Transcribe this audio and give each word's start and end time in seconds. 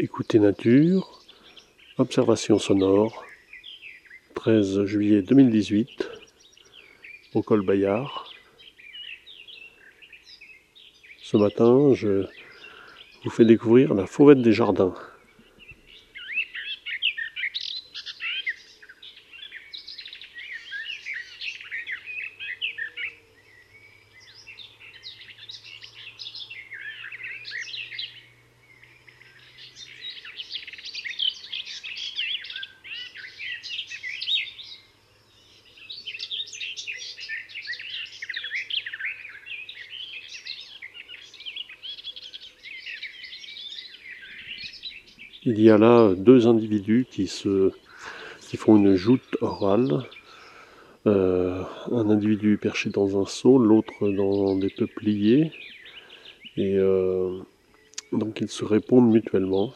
Écoutez 0.00 0.38
Nature, 0.38 1.18
observation 1.98 2.60
sonore, 2.60 3.24
13 4.34 4.84
juillet 4.84 5.22
2018, 5.22 6.08
au 7.34 7.42
col 7.42 7.62
Bayard. 7.62 8.30
Ce 11.20 11.36
matin, 11.36 11.94
je 11.94 12.26
vous 13.24 13.30
fais 13.30 13.44
découvrir 13.44 13.92
la 13.92 14.06
fauvette 14.06 14.40
des 14.40 14.52
jardins. 14.52 14.94
Il 45.50 45.62
y 45.62 45.70
a 45.70 45.78
là 45.78 46.14
deux 46.14 46.46
individus 46.46 47.06
qui, 47.10 47.26
font 47.26 48.76
une 48.76 48.96
joute 48.96 49.38
orale. 49.40 50.02
Euh, 51.06 51.62
un 51.90 52.10
individu 52.10 52.58
perché 52.58 52.90
dans 52.90 53.18
un 53.18 53.24
seau, 53.24 53.56
l'autre 53.56 54.10
dans 54.10 54.56
des 54.56 54.68
peupliers. 54.68 55.50
Et 56.58 56.76
euh, 56.76 57.38
donc 58.12 58.42
ils 58.42 58.50
se 58.50 58.62
répondent 58.62 59.10
mutuellement. 59.10 59.72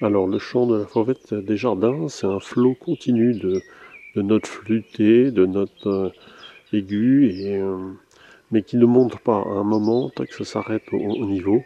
Alors 0.00 0.28
le 0.28 0.38
chant 0.38 0.68
de 0.68 0.76
la 0.76 0.86
fauvette 0.86 1.34
des 1.34 1.56
jardins, 1.56 2.06
c'est 2.06 2.28
un 2.28 2.38
flot 2.38 2.76
continu 2.76 3.34
de, 3.34 3.60
notes 4.14 4.46
flûtées, 4.46 5.32
de 5.32 5.44
notes 5.44 5.86
euh, 5.86 6.10
aiguës, 6.72 7.34
euh, 7.46 7.94
mais 8.52 8.62
qui 8.62 8.76
ne 8.76 8.86
monte 8.86 9.18
pas 9.18 9.38
à 9.38 9.48
un 9.48 9.64
moment, 9.64 10.08
tant 10.10 10.24
que 10.24 10.32
ça 10.34 10.44
s'arrête 10.44 10.84
au, 10.92 11.26
niveau. 11.26 11.64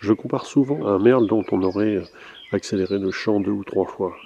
Je 0.00 0.14
compare 0.14 0.46
souvent 0.46 0.86
à 0.86 0.92
un 0.92 0.98
merle 0.98 1.26
dont 1.26 1.44
on 1.52 1.62
aurait 1.62 1.96
euh, 1.96 2.04
accéléré 2.50 2.98
le 2.98 3.10
chant 3.10 3.40
deux 3.40 3.50
ou 3.50 3.62
trois 3.62 3.84
fois. 3.84 4.16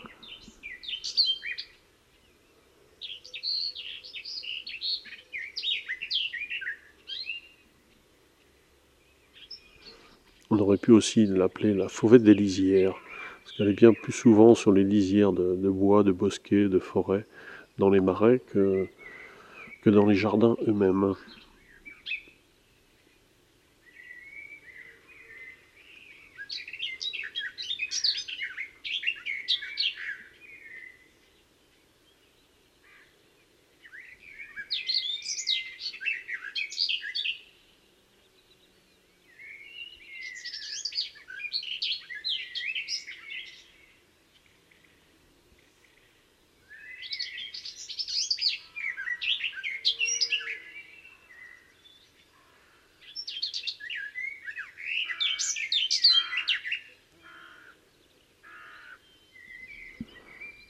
On 10.50 10.58
aurait 10.60 10.78
pu 10.78 10.92
aussi 10.92 11.26
l'appeler 11.26 11.74
la 11.74 11.88
fauvette 11.88 12.22
des 12.22 12.34
lisières. 12.34 12.94
Qu'elle 13.56 13.68
est 13.68 13.72
bien 13.72 13.92
plus 13.92 14.12
souvent 14.12 14.54
sur 14.54 14.72
les 14.72 14.82
lisières 14.82 15.32
de, 15.32 15.68
bois, 15.68 16.02
de 16.02 16.10
bosquets, 16.10 16.68
de 16.68 16.78
forêts, 16.80 17.24
dans 17.78 17.88
les 17.88 18.00
marais 18.00 18.40
que, 18.52 18.86
que 19.82 19.90
dans 19.90 20.06
les 20.06 20.16
jardins 20.16 20.56
eux-mêmes. 20.66 21.14